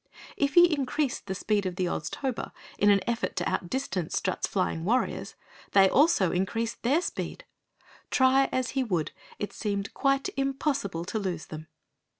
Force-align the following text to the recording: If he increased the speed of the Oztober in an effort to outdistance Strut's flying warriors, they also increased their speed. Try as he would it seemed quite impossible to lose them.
If 0.35 0.55
he 0.55 0.73
increased 0.73 1.27
the 1.27 1.35
speed 1.35 1.67
of 1.67 1.75
the 1.75 1.85
Oztober 1.85 2.51
in 2.79 2.89
an 2.89 3.01
effort 3.05 3.35
to 3.35 3.47
outdistance 3.47 4.17
Strut's 4.17 4.47
flying 4.47 4.83
warriors, 4.83 5.35
they 5.73 5.87
also 5.91 6.31
increased 6.31 6.81
their 6.81 7.03
speed. 7.03 7.45
Try 8.09 8.49
as 8.51 8.69
he 8.69 8.83
would 8.83 9.11
it 9.37 9.53
seemed 9.53 9.93
quite 9.93 10.27
impossible 10.35 11.05
to 11.05 11.19
lose 11.19 11.45
them. 11.45 11.67